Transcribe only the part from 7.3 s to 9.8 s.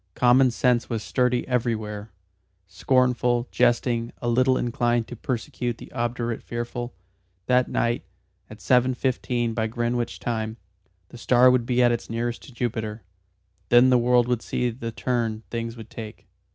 That night, at seven fifteen by